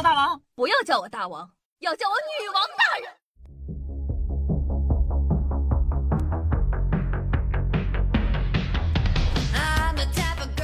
[0.00, 3.08] 大王，不要叫我大王，要叫我女王大人。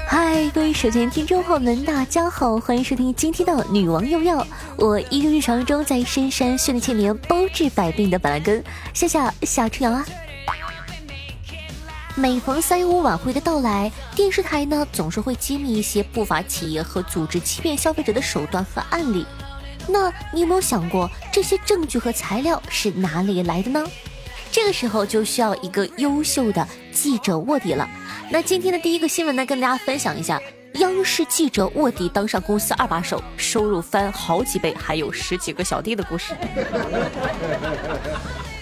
[0.06, 4.46] 嗨，各位手机听众朋友们，大家好，欢迎收听今天的女王又要。
[4.76, 8.64] 我依旧日常中在深山训练千年，包治百病的板蓝根，
[8.94, 10.06] 夏夏夏春阳啊。
[12.18, 19.24] 每逢三一五晚会的到来，电视台呢总是会揭秘一些不法企业和组织欺骗消费者的手段和案例。
[19.86, 23.86] 那你有没有想过，这些证据和材料是哪里来的呢？
[24.50, 27.88] 这个时候就需要一个优秀的记者卧底了。
[28.32, 30.42] 那今天的第一个新闻呢，跟大家分享一下，
[30.74, 36.34] 央视记者卧底当上公司二把手，收入翻好几倍，还有十几个小弟的故事。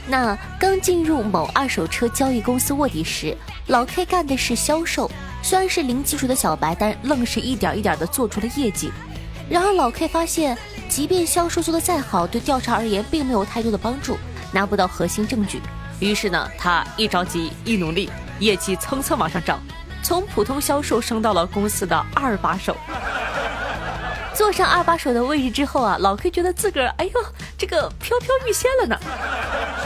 [0.09, 5.10] 那刚进入某二手车交易公司卧底时，老 K 干的是销售，
[5.42, 8.92] 虽然是零基础的小白，但愣是一点一点的做出了业绩。
[9.48, 10.56] 然而老 K 发现，
[10.88, 14.16] 即便销售做的再好，对调查而言并没有太多的帮助，
[14.52, 15.60] 拿不到核心证据。
[15.99, 18.10] 于是呢，他一着急一努力。
[18.38, 19.59] 业绩蹭蹭往上涨，
[20.02, 22.77] 从普通销售升到了公司的二把手。
[24.37, 27.12] 坐上二把手的位置之后啊，老 K 觉得自个儿哎呦，
[27.56, 28.95] 这个飘飘欲仙了呢。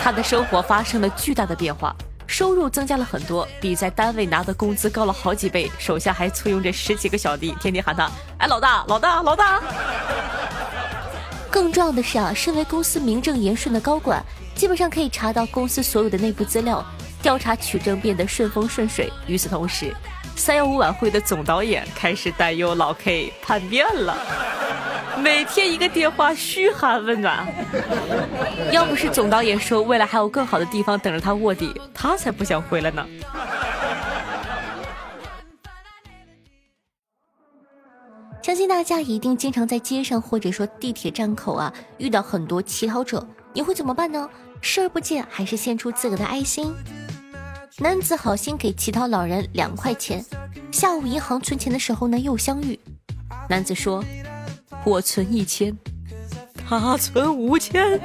[0.03, 1.95] 他的生活发生了巨大的变化，
[2.27, 5.71] 收入增加了很多，比在单位拿的工资高了好几倍。
[5.79, 9.61] 手下还簇拥着十几个小弟，天天喊他哎老大老大老大。
[11.49, 14.21] 更重要的是啊，身为公司名正言顺的高管，
[14.57, 16.85] 基本上可以查到公司所有的内部资料。
[17.23, 19.13] 调查取证变得顺风顺水。
[19.27, 19.95] 与此同时，
[20.37, 24.17] 三幺五晚会的总导演开始担忧老 K 叛变了，
[25.19, 27.47] 每天一个电话嘘寒问暖。
[28.73, 33.07] 要不是总导演说未来还有更好的地方等着他卧底，他才不想回来呢。
[38.43, 44.29] 相信大家一定经常在街上或者说地铁站口啊遇到很多乞讨者，你会怎么办呢？
[44.63, 46.75] 视而不见，还是献出自个的爱心？
[47.83, 50.23] 男子好心给乞讨老人两块钱，
[50.71, 52.79] 下午银行存钱的时候呢又相遇。
[53.49, 54.05] 男子说
[54.85, 55.75] ：“我存一千，
[56.69, 57.99] 他存五千。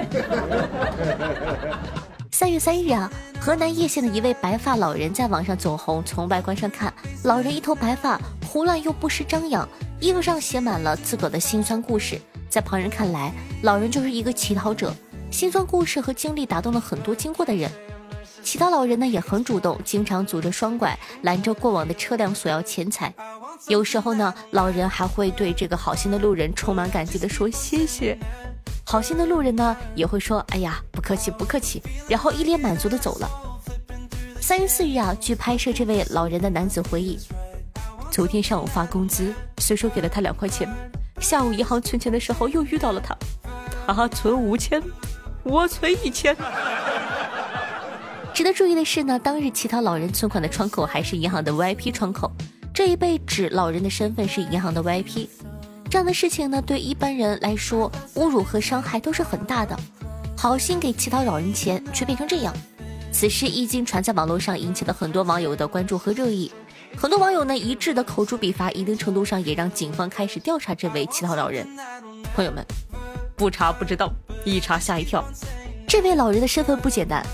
[2.31, 6.01] ”三月三日啊，河南叶县的一位白发老人在网上走红。
[6.05, 6.93] 从外观上看，
[7.23, 9.67] 老人一头白发，胡乱又不失张扬，
[9.99, 12.17] 衣服上写满了自个的辛酸故事。
[12.49, 14.95] 在旁人看来，老人就是一个乞讨者，
[15.29, 17.69] 辛酸故事和经历打动了很多经过的人。
[18.45, 23.11] 其他老人呢也很主动，经常拄着双拐拦着过往的车辆索要钱财。
[23.67, 28.15] 有时候呢，老人还会对这个好心的路人充满感激的说谢谢。
[28.85, 33.27] 好心的路人呢也会说哎呀不客气不客气，然后一脸满足的走了。
[34.39, 37.17] 三月四日啊，据拍摄这位老人的男子回忆，
[38.11, 40.71] 昨天上午发工资，随手给了他两块钱。
[41.19, 43.17] 下午银行存钱的时候又遇到了他，
[43.91, 44.79] 他存五千，
[45.41, 46.37] 我存一千。
[48.35, 52.29] 值得注意的是呢，当日乞讨老人存款的窗口还是银行的 VIP 窗口，
[52.73, 55.29] 这一被指老人的身份是银行的 VIP，
[55.89, 59.73] 这样的事情呢，对一般人来说侮辱和伤害都是很大的。
[60.37, 62.53] 好心给乞讨老人钱，却变成这样，
[63.09, 66.51] 此事一经传在网络上，引起了很多网友的关注和热议。
[66.97, 71.65] 很多网友呢一致的口诛笔伐，一定程度上也让警方开始调查这位乞讨老人。
[72.35, 72.61] 朋友们，
[73.37, 74.11] 不查不知道，
[74.43, 75.23] 一查吓一跳，
[75.87, 77.25] 这位老人的身份不简单。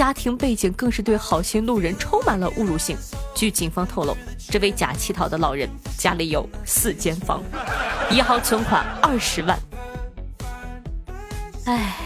[0.00, 2.96] 家庭背景更是对好心路人充满了侮辱性。
[3.34, 4.16] 据警方透露，
[4.48, 5.68] 这位假乞讨的老人
[5.98, 7.42] 家里有四间房，
[8.10, 9.58] 银行存款二十万。
[11.66, 11.96] 哎，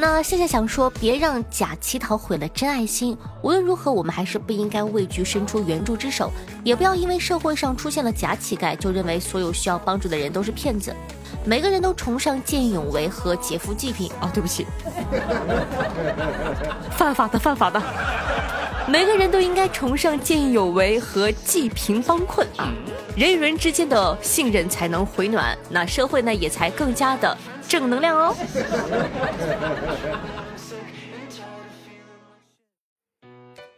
[0.00, 3.14] 那夏夏想说，别让假乞讨毁了真爱心。
[3.42, 6.32] 无论如何，我们还是不应该畏惧伸出援助之手，
[6.64, 10.96] 也不要因为社会上出现了假乞丐，就认为所有需要帮助的人都是骗子。
[11.44, 14.66] 每个人都崇尚见义勇为和劫富济贫哦，对不起，
[16.92, 17.82] 犯法的犯法的。
[18.88, 22.72] 每个人都应该崇尚见义勇为和济贫帮困啊，
[23.16, 27.36] 人与人之间的信任才能回暖，那社会呢也才更加的
[27.68, 28.34] 正能量哦。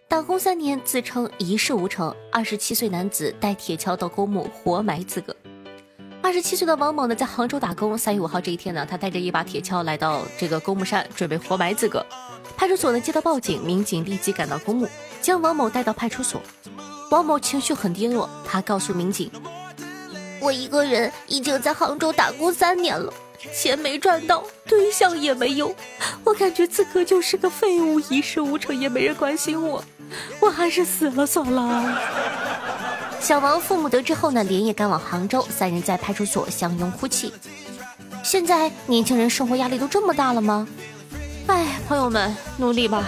[0.06, 5.34] 打工三年，自称一事无成，二十七岁男子带铁锹到公墓活埋自个。
[6.20, 7.96] 二十七岁的王某呢，在杭州打工。
[7.96, 12.04] 三月五号这一天呢，他带着一把铁锹来到这个公墓山，准备活埋自个。
[12.56, 14.86] 派出所呢接到报警，民警立即赶到公墓，
[15.22, 16.40] 将王某带到派出所。
[17.12, 19.30] 王某情绪很低落，他告诉民警
[20.40, 23.12] ：“我一个人已经在杭州打工三年了，
[23.54, 25.74] 钱没赚到，对象也没有，
[26.24, 29.84] 我感觉自个就是个废物，一事无成，也没人关心我，
[30.40, 32.00] 我还是死了算了。
[33.20, 37.30] ”小王父母得知后呢，连夜赶往杭州，三人在派出所相拥哭泣。
[38.24, 40.66] 现在年轻人生活压力都这么大了吗？
[41.46, 43.04] 哎，朋友们，努力吧。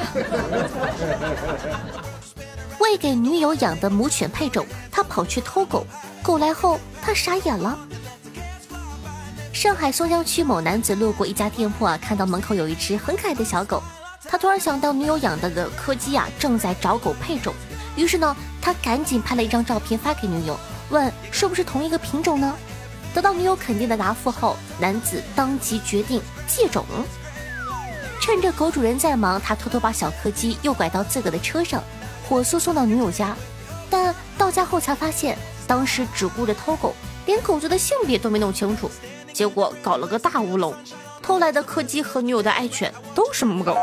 [2.85, 5.87] 为给女友养的母犬配种，他跑去偷狗，
[6.23, 7.79] 狗来后他傻眼了。
[9.55, 13.83] 上海松江区某男子路过一家店铺啊，看到门口有一只很可爱的小狗，
[14.25, 17.55] 他突然想到女友养的的柯基啊正在找狗配种，
[17.97, 18.37] 于是呢。
[18.65, 20.59] 他赶紧拍了一张照片发给女友，
[20.89, 22.57] 问是不是同一个品种呢？
[23.13, 26.83] 得到女友肯定的答复后，男子当即决定借种。
[28.23, 31.85] 趁着狗主人在忙，他偷偷把小柯基诱拐到自个的车上，
[32.29, 33.37] 火速送到女友家。
[33.91, 36.95] 但到家后才发现，当时只顾着偷狗，
[37.27, 38.91] 连狗子的性别都没弄清楚，
[39.33, 40.75] 结果搞了个大乌龙。
[41.23, 43.77] 偷来的柯基和女友的爱犬都是母狗。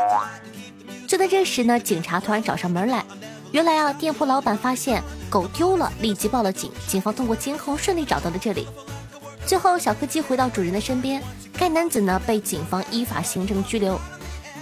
[1.08, 3.04] 就在这时呢，警察突然找上门来。
[3.50, 6.70] 原来啊，店铺老板发现狗丢了，立即报了警。
[6.86, 8.66] 警方通过监控顺利找到了这里。
[9.44, 11.22] 最后，小柯基回到主人的身边。
[11.58, 14.00] 该男子呢被警方依法行政拘留。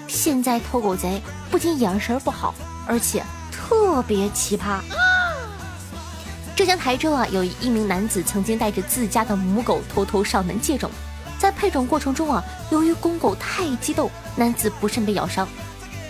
[0.09, 2.55] 现在偷狗贼不仅眼神不好，
[2.87, 3.23] 而且
[3.70, 4.81] 特别奇葩。
[6.56, 10.90] 浙江台州啊，有一名男子曾经带着自家的母狗偷偷上门借种，
[11.38, 15.46] 在配种过程中啊，由于公狗太激动，男子不慎被咬伤。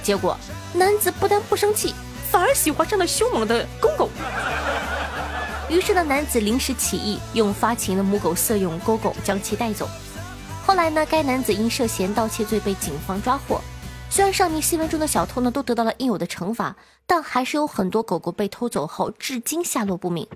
[0.03, 0.35] 结果，
[0.73, 1.95] 男子不但不生气。
[2.31, 4.09] 反而喜欢上了凶猛的公狗，
[5.69, 9.91] 于是呢，男子临时起意，用发情的母狗色诱公狗，将其带走。
[10.65, 13.61] 后来呢，该男子因涉嫌盗窃罪被警方抓获。
[14.11, 16.77] 虽然上面新闻中的小偷呢都得到了应有的惩罚，
[17.07, 20.27] 但还是有很多狗狗被偷走后至今下落不明。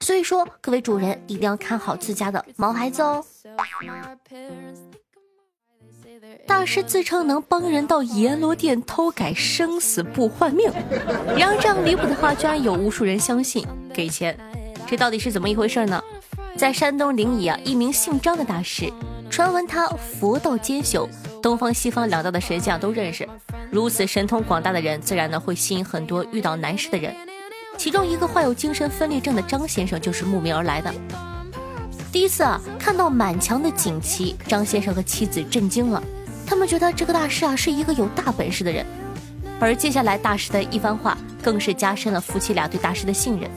[0.00, 3.24] 所以说，各位主人一定要看好自家的毛孩子哦。
[6.46, 10.70] 大师自称能帮人到阎罗殿偷改生死簿换命，
[11.36, 14.38] 然而这样离谱的话居然有无数人相信，给钱，
[14.86, 16.02] 这到底是怎么一回事呢？
[16.56, 18.92] 在山东临沂啊，一名姓张的大师，
[19.34, 21.08] 传闻他佛道兼修，
[21.42, 23.28] 东方西方两道的神像都认识，
[23.68, 27.12] 如此神通广大的人，自然呢会吸引很多遇到难事的人。
[27.76, 30.94] 其中一个患有精神分裂症的张先生就是慕名而来的。
[32.12, 36.00] 第一次啊，看到满墙的锦旗，张先生和妻子震惊了。
[36.46, 38.86] 他们觉得这个大师啊是一个有大本事的人，
[39.58, 43.50] 而接下来大师的一番话更是加深了夫妻俩对大师的信任。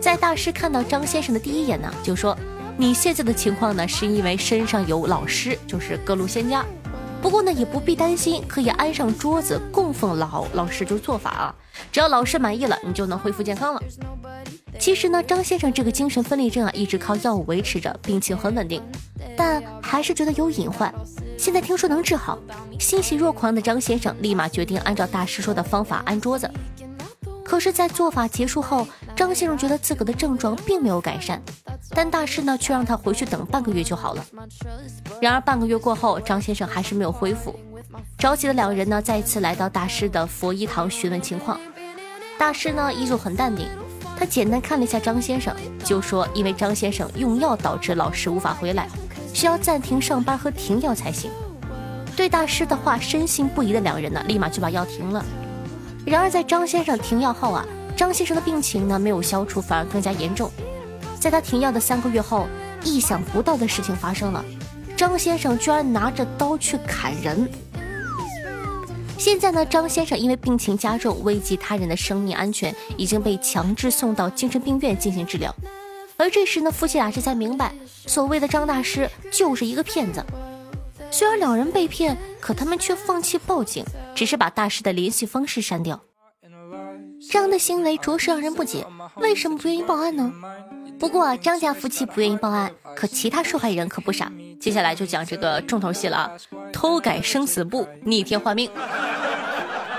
[0.00, 2.38] 在大师看到张先生的第一眼呢，就说
[2.76, 6.64] ：“你现在的情况呢，是因为身上有老师，就是各路仙家。
[7.22, 11.54] 不过呢，也不必担心，可以安上桌子供奉老老师，就是做法啊。
[11.92, 13.82] 只要老师满意了，你就能恢复健康了。”
[14.78, 18.82] 其实呢，张先生这个精神分裂症啊，一直靠药物维持着，病情很稳定，
[19.36, 20.92] 但还是觉得有隐患。
[21.38, 22.36] 现在听说能治好，
[22.80, 26.50] 欣喜若狂的张先生立马决定按照大师说的方法安桌子。
[27.54, 28.84] 可是，在做法结束后，
[29.14, 31.40] 张先生觉得自个的症状并没有改善，
[31.90, 34.26] 但大师呢却让他回去等半个月就好了。
[35.20, 37.54] 然而半个月过后，张先生还是没有恢复。
[38.18, 41.60] 着急的两人呢再次来到大师的佛医堂询问情况，
[42.36, 43.68] 大师呢依旧很淡定。
[44.18, 45.54] 他简单看了一下张先生，
[45.84, 48.88] 就说：“因为张先生用药导致老师无法回来，
[49.32, 51.30] 需要暂停上班和停药才行。”
[52.16, 55.24] 对大师的话深信不疑的两人呢，立马就把药停了。
[56.04, 57.64] 然而在张先生停药后啊，
[57.96, 60.50] 张先生的病情呢没有消除，反而更加严重。
[61.18, 62.46] 在他停药的三个月后，
[62.84, 64.44] 意想不到的事情发生了，
[64.96, 67.48] 张先生居然拿着刀去砍人。
[69.16, 75.54] 现在呢，张先生因为病情加重，危及他人的生命安全，已经被强制送到精神病院进行治疗。
[76.18, 77.72] 而这时呢，夫妻俩这才明白，
[78.06, 80.22] 所谓的张大师就是一个骗子。
[81.16, 83.84] 虽然两人被骗，可他们却放弃报警，
[84.16, 86.02] 只是把大师的联系方式删掉。
[87.30, 88.84] 这样的行为着实让人不解，
[89.18, 90.32] 为什么不愿意报案呢？
[90.98, 94.32] 不过张家夫妻不愿意报案，可其他受害人可不傻。
[94.58, 96.36] 接下来就讲这个重头戏了！
[96.72, 98.68] 偷改生死簿，逆天换命。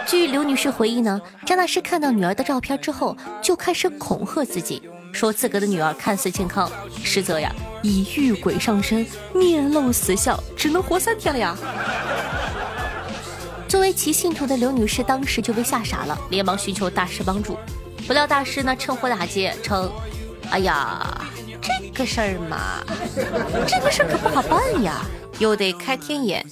[0.05, 4.81] 据刘女士回忆呢，张大师看到女儿的照片之后，就开始恐吓自己，
[5.15, 6.69] 说自个的女儿看似健康，
[7.01, 7.49] 实则呀
[7.81, 11.57] 已遇鬼上身，面露死相，只能活三天了呀。
[13.65, 17.57] 作为其信徒的刘女士当时就被吓傻了，连忙寻求大师帮助。
[18.05, 19.89] 不料大师呢趁火打劫，称
[20.51, 21.25] ：“哎呀，
[21.61, 22.83] 这个事儿嘛，
[23.65, 25.05] 这个事儿可不好办呀，
[25.39, 26.45] 又得开天眼。”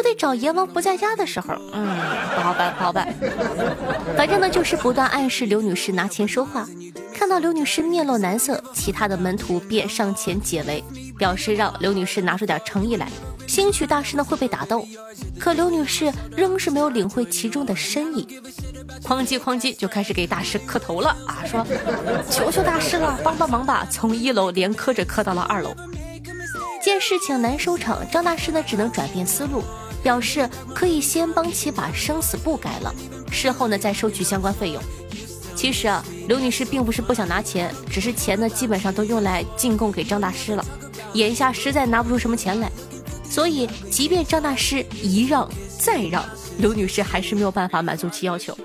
[0.00, 1.86] 就得找阎王不在家的时候，嗯，
[2.34, 3.06] 不好办，不好办。
[4.16, 6.66] 反正呢，就是不断暗示刘女士拿钱说话。
[7.12, 10.82] 看到刘女士面露难色，其他的门徒便上前解围，
[11.18, 13.10] 表示让刘女士拿出点诚意来，
[13.46, 14.88] 兴许大师呢会被打动。
[15.38, 18.40] 可刘女士仍是没有领会其中的深意。
[19.04, 21.66] 哐叽哐叽就开始给大师磕头了啊，说
[22.30, 23.86] 求求大师了，帮帮忙吧！
[23.90, 25.76] 从一楼连磕着磕到了二楼。
[26.82, 29.62] 见事情难收场，张大师呢只能转变思路，
[30.02, 32.94] 表示可以先帮其把生死簿改了，
[33.30, 34.82] 事后呢再收取相关费用。
[35.54, 40.64] 其实啊，刘女士并不是不想拿钱，只是钱呢基本上都用来进贡给张大师了，
[41.12, 42.70] 眼下实在拿不出什么钱来，
[43.28, 46.24] 所以即便张大师一让再让。
[46.58, 48.56] 刘女士还是没有办法满足其要求。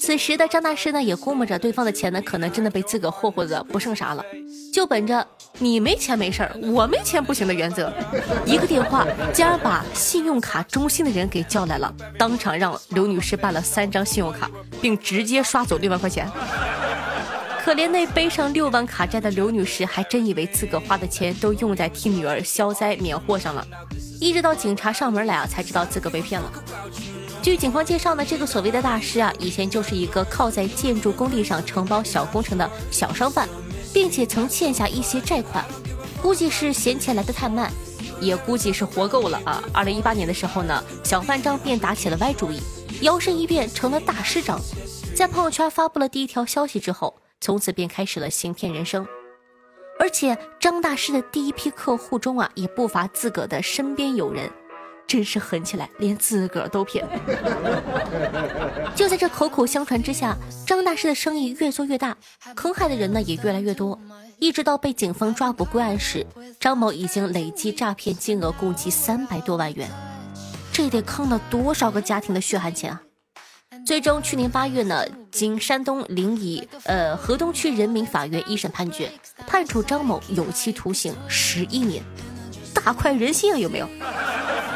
[0.00, 4.24] 此时的张大师呢，也估摸着对方的钱呢，可能真的被自个霍霍的不剩啥了，
[4.72, 5.24] 就本着
[5.58, 7.92] 你没钱没事儿，我没钱不行的原则，
[8.46, 16.26] 一个电话竟然把信用卡中心的人给叫来了，当场让刘女士办了三张信用卡，并直接刷走六万块钱。
[17.62, 23.64] 可怜那背上六万卡债的刘女士，还真以为自个花的钱都用在替女儿消灾免祸上了。
[24.18, 26.50] 一直到警察上门来啊，才知道自个被骗了。
[27.42, 33.48] 据警方介绍呢，这个所谓的大师啊，以前就是一个靠在建筑工地上承包小工程的小商贩，
[33.94, 35.64] 并且曾欠下一些债款，
[36.20, 37.72] 估计是嫌钱来的太慢，
[38.20, 39.62] 也估计是活够了啊。
[39.72, 42.60] 二零一八年的时候呢，小范张便打起了歪主意，
[43.00, 44.60] 摇身一变成了大师张，
[45.16, 49.06] 在朋友圈发布了第一条消息之后，从此便开始了行骗人生。
[49.98, 54.50] 而且张大师的第一批客户中啊，也不乏自个的身边友人，
[55.10, 57.04] 真是狠起来，连自个儿都骗。
[58.94, 62.16] 就在这口口相传之下，张大师的生意越做越大，
[62.54, 63.98] 坑害的人呢也越来越多，
[64.38, 66.24] 一直到被警方抓捕归案时，
[66.60, 69.90] 张某已经累计诈骗金额共计三百多万元，
[70.70, 73.02] 这得坑了多少个家庭的血汗钱啊！
[73.84, 79.10] 最终，去年八月呢，经山东临沂呃河东区人民法院一审判决，
[79.44, 82.04] 判处张某有期徒刑十一年，
[82.72, 83.58] 大快人心啊！
[83.58, 83.88] 有没有？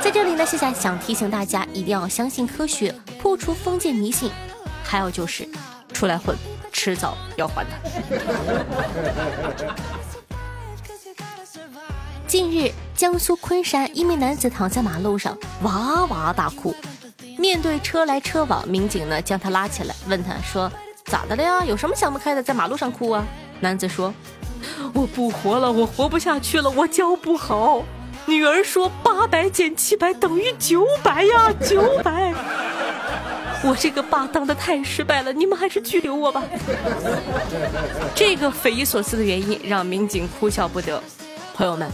[0.05, 4.31] 在这里呢，夏夏想提醒大家，一定要相信科学，破除封建迷信，
[4.83, 5.49] 还有就是
[5.95, 6.37] 出来混，
[6.71, 7.71] 迟早要还的。
[12.27, 16.77] 近日，江苏昆山一名男子躺在马路上哇哇大哭。
[17.39, 20.71] 面对车来车往，民警呢将他拉起来，问他说
[21.09, 21.65] ：“咋的了呀？
[21.65, 23.25] 有什么想不开的，在马路上哭啊？”
[23.59, 24.13] 男子说
[24.93, 27.83] ：“我不活了，我活不下去了，我教不好。
[28.27, 32.33] 女儿说八百减七百等于九百呀，九百。
[33.63, 36.43] 我这个爸当的太失败了，你们还是拘留我吧。”
[38.15, 41.03] 这个匪夷所思的原因让民警哭笑不得。
[41.55, 41.89] 朋友们，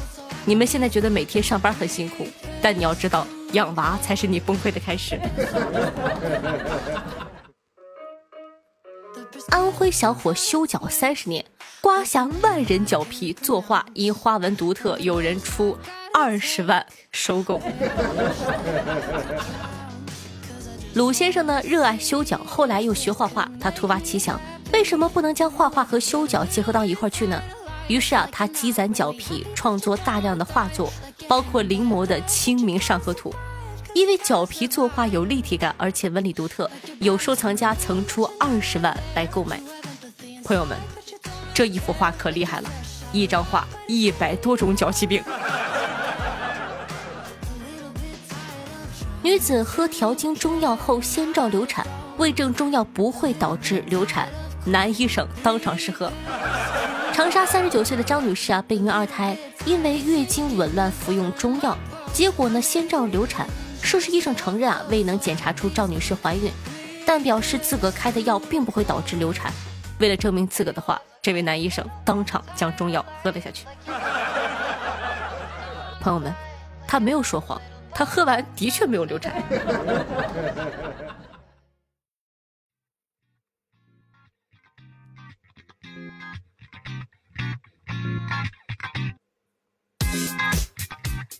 [0.44, 2.26] 你们现在觉得每天上班很辛苦，
[2.60, 3.26] 但你要知道。
[3.52, 5.18] 养娃才是你崩溃的开始。
[9.48, 11.44] 安徽小伙修脚三十年，
[11.80, 15.76] 刮下万人脚皮作画，因花纹独特，有人出
[16.22, 17.58] 二十万收购。
[20.92, 23.50] 鲁先生呢，热爱修脚，后来又学画画。
[23.58, 24.38] 他突发奇想，
[24.70, 27.42] 为什么不能将画画和修脚结合到一块儿去呢？
[27.88, 30.92] 于是啊，他积攒脚皮，创作大量的画作。
[31.26, 33.30] 包括临摹的《清明上河图》，
[33.94, 39.58] 因为脚皮作画有立体感，而且纹理独特，有收藏家曾出二十万来购买。
[40.44, 40.76] 朋友们，
[41.54, 42.68] 这一幅画可厉害了，
[43.10, 45.22] 一张画一百多种脚气病。
[49.22, 51.86] 女子喝调经中药后先兆流产，
[52.16, 54.26] 为证中药不会导致流产，
[54.64, 56.10] 男医生当场试喝。
[57.12, 59.36] 长沙三十九岁的张女士啊，备孕二胎，
[59.66, 61.76] 因为月经紊乱服用中药，
[62.14, 63.46] 结果呢先兆流产。
[63.82, 66.50] 涉事医生承认啊，未能检查出赵女士怀孕，
[67.04, 69.52] 但表示自个开的药并不会导致流产。
[69.98, 73.66] 为了证明自个的话，这位男医生当场将中药喝了下去。
[76.00, 76.34] 朋友们，
[76.88, 77.60] 他没有说谎，
[77.92, 79.42] 他喝完的确没有流产。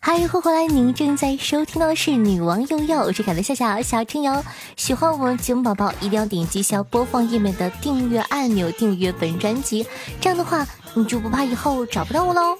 [0.02, 0.66] 嗨，欢迎回来！
[0.66, 4.42] 您正在收听到的是《女王又要》，我是凯的夏夏小春瑶。
[4.76, 9.87] 喜欢我们节目宝宝，一定要点击下播放页面的订阅按钮，订阅本专辑。
[10.21, 12.59] 这样的话，你就不怕以后找不到我喽。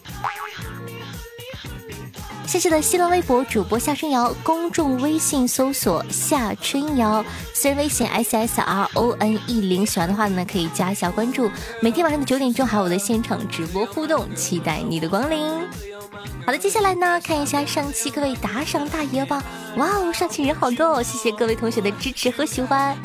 [2.50, 9.87] 谢谢的新浪微博主播夏春瑶，公众微信搜索夏春瑶，私人微信 s s r o n e 零。
[9.87, 11.49] 喜欢的话呢，可以加一下关注。
[11.80, 15.49] 每天晚上的九点钟还有我的现场直播互动，期待你的光临。
[16.45, 19.40] 好的，接下来呢，看一下上期各位打赏大爷吧。
[19.76, 22.97] 哇哦，上期人好多哦，谢谢各位同学的支持和喜欢。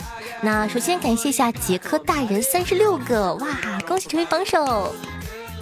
[0.42, 3.48] 那首先感谢一下杰克大人三十六个，哇，
[3.88, 4.92] 恭喜成为榜首。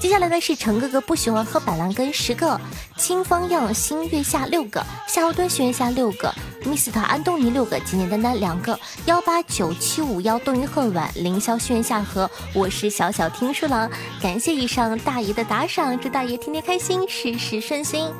[0.03, 2.59] 接下来呢是陈哥哥不喜欢喝板蓝根十个，
[2.97, 6.29] 清方样新月下六个，夏侯惇新月下六个
[6.65, 13.89] ，Mr 安东尼六个，简简单单两个，幺八九七五幺冬云恨晚，凌霄轩辕下河，我是小小听书郎，
[14.21, 18.11] 感谢以上大爷的打赏，祝大爷天天开心，事事顺心。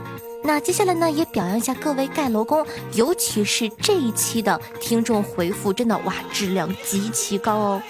[0.42, 7.82] 那接下来呢，也表扬一下各位盖楼工，尤其是这一期的听众回复，真的哇，质量极其高哦。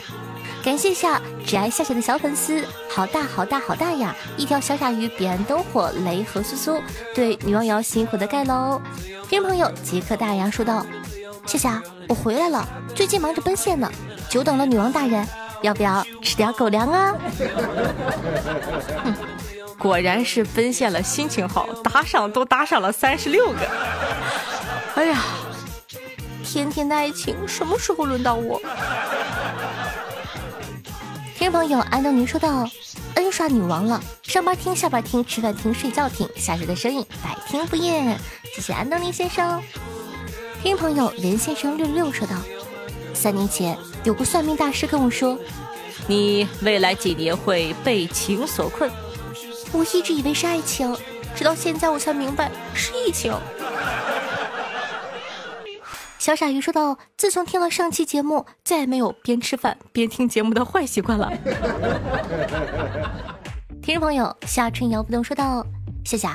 [0.64, 4.16] 感谢一下只爱夏夏的小粉丝，好大好大好大呀！
[4.38, 6.82] 一条小鲨鱼，彼岸灯火，雷和苏苏，
[7.14, 8.82] 对女王瑶辛苦的盖楼。
[9.30, 10.86] 听众朋友杰克大洋说道：
[11.46, 12.66] 夏夏，我回来了，
[12.96, 13.92] 最近忙着奔现呢，
[14.30, 15.28] 久等了女王大人，
[15.62, 17.14] 要不要吃点狗粮啊？
[19.78, 23.60] 果然是奔现了，心情好，打赏都打赏了三十六个。
[24.96, 25.24] 哎呀，
[26.42, 28.62] 甜甜的爱情什么时候轮到我？
[31.44, 32.66] 听众朋友安东尼说道
[33.16, 38.18] ：“N 刷女王了，上班听，下班听，吃饭听，睡觉听，夏日的声音百听不厌。”
[38.56, 39.62] 谢谢安东尼先生。
[40.62, 42.38] 听朋友任先生六六说道
[43.14, 45.38] ：“三年前有个算命大师跟我说，
[46.08, 48.90] 你未来几年会被情所困。
[49.74, 50.96] 我一直以为是爱情，
[51.36, 53.38] 直到现在我才明白是疫情。”
[56.24, 61.30] 小傻鱼说道：“自从听了上期节目，再也没有边吃饭边听节目的坏习惯了。
[63.84, 65.68] ”听众朋友夏春瑶不动说道
[66.06, 66.34] ：“夏夏，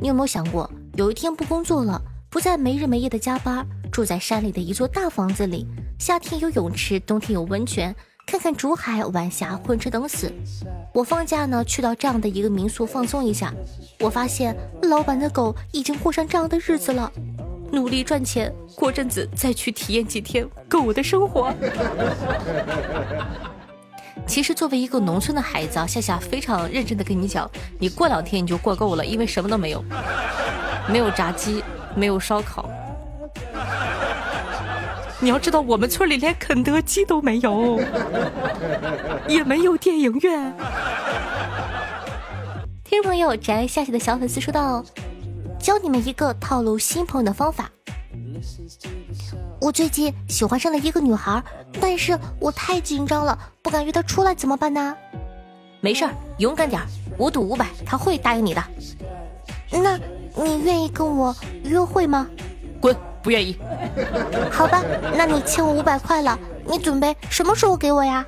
[0.00, 2.00] 你有没有想过，有一天不工作了，
[2.30, 5.66] 不再没日没夜的加班，住在山里的一座大房子里，
[5.98, 7.94] 夏天有泳池，冬天有温泉，
[8.26, 10.32] 看看竹海晚霞，混吃等死。
[10.94, 13.52] 我放假呢，去到这样的一个民宿放松一下。
[14.00, 17.12] 我发现老板的狗已经过上这样的日子了。”
[17.72, 21.52] 努力赚钱，过阵子再去体验几天狗的生活。
[24.26, 29.84] 其实作为一个农村的孩子啊，夏夏非常认真的跟你讲，你过两天你就过够了，因为什么都没有，
[30.90, 31.62] 没有炸鸡，
[31.94, 32.68] 没有烧烤。
[35.20, 37.80] 你要知道，我们村里连肯德基都没有，
[39.28, 40.52] 也没有电影院。
[42.84, 44.84] 听众朋友，宅夏夏的小粉丝说道。
[45.58, 47.70] 教你们一个套路新朋友的方法。
[49.60, 51.42] 我最近喜欢上了一个女孩，
[51.80, 54.94] 但是我太紧张了，不敢约她出来，怎么办呢？
[55.80, 58.62] 没事儿，勇敢点，儿，我赌五百，她会答应你的。
[59.70, 59.98] 那
[60.34, 62.26] 你愿意跟我约会吗？
[62.80, 63.58] 滚，不愿意。
[64.50, 64.82] 好吧，
[65.16, 68.24] 那你欠我五百块了，你准备什么时候给我呀？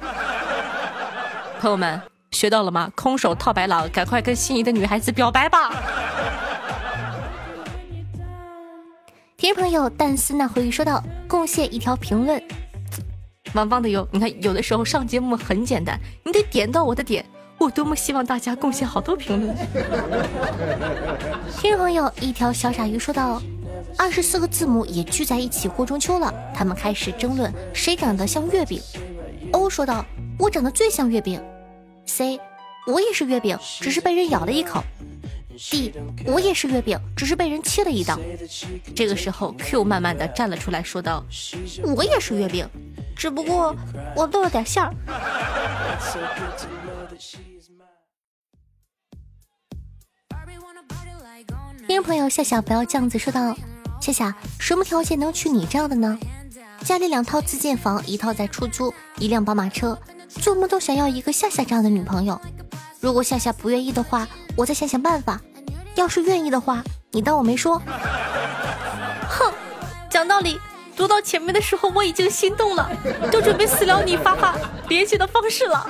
[1.61, 2.00] 朋友们，
[2.33, 2.90] 学到了吗？
[2.96, 5.70] 空手套白狼，赶快跟心仪的女孩子表白吧。
[9.38, 12.42] 听众朋友，但思那回忆说道：“贡献一条评论，
[13.53, 14.07] 蛮棒的哟。
[14.11, 17.24] 你看，有的时候上节目很简单，你得点到我的点。
[17.57, 19.57] 我多么希望大家贡献好多评论。
[21.57, 23.40] 听众朋友，一条小傻鱼说道
[23.96, 28.83] ：“二十四个字母也聚在一起过中秋了，他们开始争论谁长得像月饼。
[29.53, 30.05] ”O 说道
[30.37, 31.40] ：“我长得最像月饼。
[32.07, 32.40] ”C，
[32.88, 34.83] 我也是月饼，只是被人咬了一口。
[35.59, 35.92] D，
[36.25, 38.16] 我也是月饼，只是被人切了一刀。
[38.94, 41.25] 这个时候，Q 慢慢的站了出来，说道
[41.97, 42.68] ：“我也是月饼，
[43.16, 43.75] 只不过
[44.14, 44.94] 我漏了点馅儿。”
[51.88, 53.57] 听朋友夏夏不要这样子说道
[54.01, 56.16] ：“夏夏，什么条件能娶你这样的呢？
[56.85, 62.40] 家里两套自建房，一套在出租，一辆宝马车，做梦都想要一个夏夏这样的女朋友。
[63.01, 65.40] 如果夏夏不愿意的话，我再想想办法。”
[65.94, 67.81] 要是愿意的话，你当我没说。
[69.29, 69.53] 哼，
[70.09, 70.61] 讲道理，
[70.97, 72.88] 读到前面的时候我已经心动了，
[73.33, 74.55] 就准备私聊你发发
[74.88, 75.87] 联系的方式了。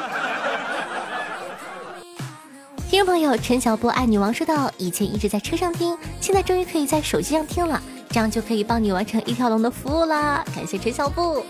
[2.88, 10.42] 听众朋友陈小波爱女王说道：“以前一直在车上听，现在终于可以在手机上听了，这样就可以帮你完成一条龙的服务啦！
[10.54, 11.44] 感谢陈小布。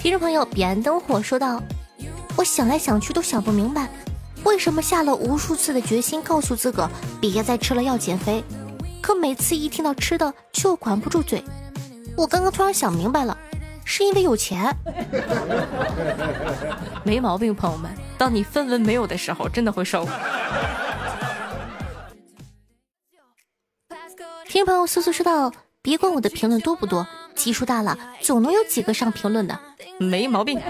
[0.00, 1.60] 听众朋友彼岸灯火说道
[2.38, 3.88] ：“我想来想去都想不明白。”
[4.44, 6.88] 为什么下了无数次的决心，告诉自个
[7.20, 8.42] 别再吃了要减肥，
[9.00, 11.42] 可每次一听到吃的就管不住嘴。
[12.16, 13.36] 我刚刚突然想明白了，
[13.84, 14.74] 是因为有钱。
[17.04, 20.08] 没毛病，朋友们，当你分文没有的时候，真的会瘦。
[24.48, 29.58] 听朋友苏苏说道：“别管我的评论多不多，基数大了，总能有几个上评论的。”
[30.00, 30.60] 没毛病。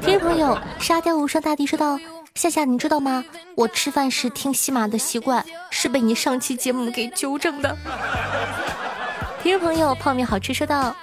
[0.00, 1.98] 听朋友沙雕无双大帝说道。
[2.36, 3.24] 夏夏，你知道吗？
[3.54, 7.76] 我吃饭时听喜马的习惯是被你上期节目给纠正的。
[9.40, 10.96] 听众朋友，泡面好吃说道：“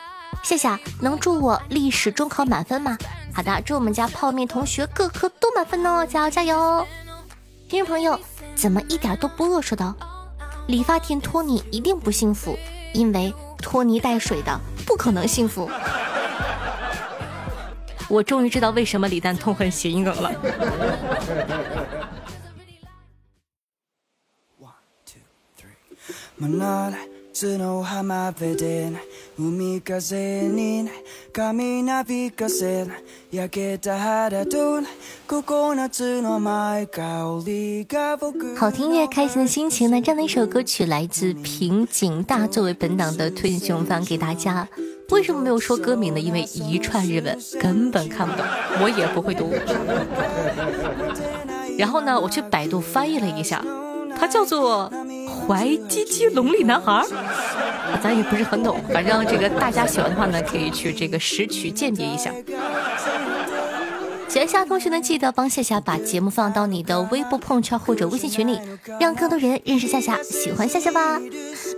[0.44, 2.98] 夏夏，能祝我历史中考满分吗？”
[3.34, 6.86] 好的，祝我们家泡面同学各科都满分哦，加油加油！
[7.70, 8.20] 听众朋友
[8.54, 9.62] 怎么一点都不饿？
[9.62, 9.96] 说道
[10.68, 12.60] ：“理发店托尼一定不幸福，
[12.94, 15.72] 因为拖泥带水的不可能幸福。”
[18.12, 20.30] 我终于知道为什么李诞痛恨谐音梗了。
[38.58, 39.90] 好听音乐，开心的心情。
[39.90, 44.68] 呢这样的一首歌曲来自平井大，作为本档的推荐放给大家。
[45.12, 46.20] 为什么没有说歌名呢？
[46.20, 48.46] 因为一串日文根本看不懂，
[48.82, 49.54] 我也不会读。
[51.78, 53.64] 然后呢，我去百度翻译了一下，
[54.18, 54.90] 它叫做
[55.28, 57.06] 《怀鸡鸡龙里男孩儿》，
[58.02, 58.80] 咱也不是很懂。
[58.94, 62.32] 反正这个大家喜欢的话呢，可以去这个识曲鉴别一下。
[64.30, 68.58] 喜欢夏同学呢，记得帮夏夏把节目放到你的微博朋友圈或者微信群里，
[68.98, 71.20] 让更多人认识夏夏，喜欢夏夏吧。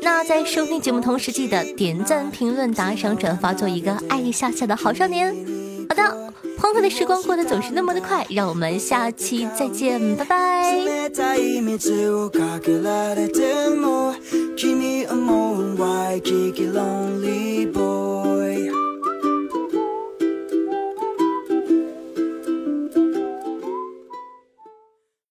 [0.03, 5.33] 那在收听节目同时，记得点赞、评论、打赏、转发，做一个爱丽夏夏的好少年。
[5.87, 10.77] 好的，欢快的时光过得总是那么的快，让我们下期再见，拜拜。